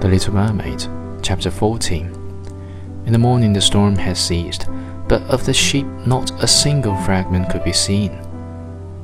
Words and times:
The 0.00 0.08
Little 0.08 0.32
Mermaid, 0.32 0.86
Chapter 1.22 1.50
14. 1.50 2.06
In 3.04 3.12
the 3.12 3.18
morning 3.18 3.52
the 3.52 3.60
storm 3.60 3.96
had 3.96 4.16
ceased, 4.16 4.66
but 5.06 5.20
of 5.24 5.44
the 5.44 5.52
ship 5.52 5.84
not 6.06 6.30
a 6.42 6.46
single 6.46 6.96
fragment 6.96 7.50
could 7.50 7.62
be 7.64 7.74
seen. 7.74 8.18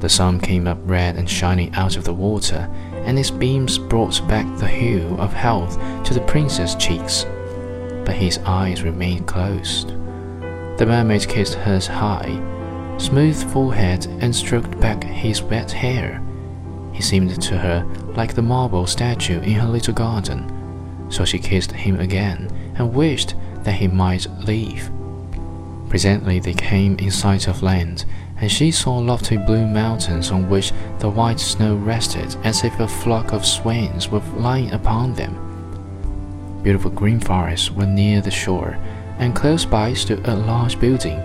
The 0.00 0.10
sun 0.10 0.38
came 0.38 0.66
up 0.66 0.76
red 0.82 1.16
and 1.16 1.28
shining 1.28 1.72
out 1.72 1.96
of 1.96 2.04
the 2.04 2.12
water, 2.12 2.68
and 3.06 3.18
its 3.18 3.30
beams 3.30 3.78
brought 3.78 4.20
back 4.28 4.44
the 4.58 4.68
hue 4.68 5.16
of 5.18 5.32
health 5.32 5.78
to 6.04 6.12
the 6.12 6.20
prince's 6.20 6.74
cheeks. 6.74 7.24
But 8.04 8.16
his 8.16 8.36
eyes 8.44 8.82
remained 8.82 9.26
closed. 9.26 9.88
The 10.76 10.84
mermaid 10.86 11.26
kissed 11.26 11.54
hers 11.54 11.86
high, 11.86 12.38
smooth 12.98 13.50
forehead, 13.50 14.04
and 14.20 14.36
stroked 14.36 14.78
back 14.78 15.02
his 15.04 15.40
wet 15.40 15.72
hair. 15.72 16.22
He 16.92 17.00
seemed 17.00 17.40
to 17.40 17.56
her 17.56 17.82
like 18.14 18.34
the 18.34 18.42
marble 18.42 18.86
statue 18.86 19.40
in 19.40 19.54
her 19.54 19.68
little 19.68 19.94
garden 19.94 20.58
so 21.12 21.24
she 21.24 21.38
kissed 21.38 21.70
him 21.72 22.00
again 22.00 22.50
and 22.76 22.94
wished 22.94 23.34
that 23.62 23.74
he 23.74 23.86
might 23.86 24.26
leave. 24.40 24.90
Presently 25.88 26.40
they 26.40 26.54
came 26.54 26.98
in 26.98 27.10
sight 27.10 27.48
of 27.48 27.62
land, 27.62 28.06
and 28.38 28.50
she 28.50 28.70
saw 28.70 28.96
lofty 28.96 29.36
blue 29.36 29.66
mountains 29.66 30.30
on 30.30 30.48
which 30.48 30.72
the 30.98 31.10
white 31.10 31.38
snow 31.38 31.76
rested 31.76 32.34
as 32.44 32.64
if 32.64 32.80
a 32.80 32.88
flock 32.88 33.32
of 33.32 33.44
swans 33.44 34.08
were 34.08 34.22
lying 34.36 34.72
upon 34.72 35.12
them. 35.14 35.38
Beautiful 36.62 36.90
green 36.90 37.20
forests 37.20 37.70
were 37.70 37.86
near 37.86 38.20
the 38.20 38.30
shore, 38.30 38.78
and 39.18 39.36
close 39.36 39.66
by 39.66 39.92
stood 39.92 40.26
a 40.26 40.34
large 40.34 40.80
building, 40.80 41.18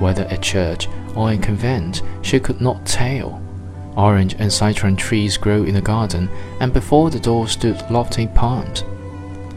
whether 0.00 0.26
a 0.28 0.38
church 0.38 0.88
or 1.14 1.30
a 1.30 1.38
convent 1.38 2.02
she 2.22 2.40
could 2.40 2.60
not 2.60 2.84
tell. 2.84 3.40
Orange 3.96 4.34
and 4.38 4.52
citron 4.52 4.96
trees 4.96 5.36
grew 5.36 5.64
in 5.64 5.74
the 5.74 5.80
garden, 5.80 6.28
and 6.60 6.72
before 6.72 7.10
the 7.10 7.20
door 7.20 7.46
stood 7.46 7.90
lofty 7.90 8.26
palms. 8.26 8.82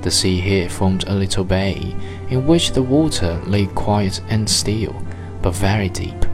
The 0.04 0.12
sea 0.12 0.42
here 0.42 0.68
formed 0.70 1.06
a 1.08 1.16
little 1.16 1.46
bay, 1.46 1.96
in 2.30 2.46
which 2.46 2.74
the 2.74 2.84
water 2.84 3.42
lay 3.46 3.68
quiet 3.68 4.20
and 4.28 4.50
still, 4.50 4.94
but 5.42 5.56
very 5.56 5.88
deep. 5.88 6.26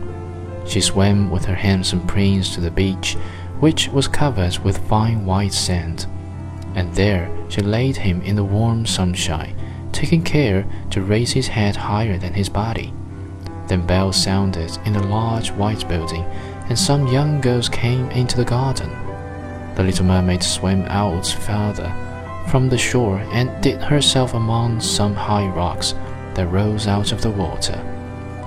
She 0.66 0.81
swam 0.81 1.30
with 1.30 1.45
her 1.45 1.53
handsome 1.53 2.06
prince 2.08 2.56
to 2.56 2.61
the 2.61 2.72
beach, 2.72 3.16
which 3.59 3.88
was 3.89 4.08
covered 4.08 4.58
with 4.59 4.88
fine 4.89 5.23
white 5.23 5.53
sand, 5.53 6.08
and 6.73 6.92
there 6.95 7.30
she 7.48 7.61
laid 7.61 7.98
him 7.98 8.23
in 8.23 8.36
the 8.36 8.44
warm 8.44 8.88
sunshine, 8.88 9.56
taking 9.92 10.23
care 10.23 10.66
to 10.89 11.04
raise 11.04 11.33
his 11.33 11.48
head 11.48 11.76
higher 11.76 12.17
than 12.17 12.33
his 12.33 12.50
body. 12.50 12.92
Then 13.67 13.86
bells 13.86 14.17
sounded 14.17 14.76
in 14.86 14.94
the 14.94 15.04
large 15.04 15.52
white 15.52 15.88
building, 15.88 16.23
and 16.70 16.80
some 16.80 17.06
young 17.06 17.39
girls 17.39 17.70
came 17.70 18.09
into 18.09 18.36
the 18.36 18.45
garden. 18.45 18.89
The 19.76 19.83
little 19.83 20.06
mermaid 20.06 20.42
swam 20.42 20.86
out 20.86 21.28
farther 21.28 21.94
from 22.48 22.70
the 22.70 22.78
shore 22.78 23.20
and 23.32 23.64
hid 23.64 23.82
herself 23.82 24.34
among 24.34 24.82
some 24.82 25.16
high 25.16 25.48
rocks 25.48 25.94
that 26.34 26.48
rose 26.48 26.88
out 26.88 27.12
of 27.12 27.22
the 27.22 27.30
water, 27.30 27.78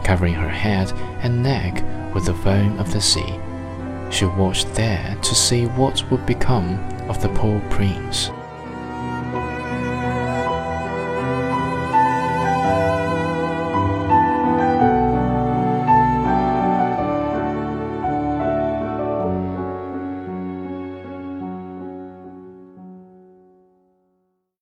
covering 0.04 0.34
her 0.34 0.48
head 0.48 0.92
and 1.22 1.42
neck 1.42 1.82
with 2.14 2.26
the 2.26 2.34
foam 2.34 2.78
of 2.78 2.92
the 2.92 3.00
sea. 3.00 3.38
She 4.10 4.24
watched 4.24 4.74
there 4.74 5.16
to 5.22 5.34
see 5.34 5.66
what 5.66 6.10
would 6.10 6.26
become 6.26 6.78
of 7.08 7.22
the 7.22 7.28
poor 7.30 7.60
prince. 7.70 8.30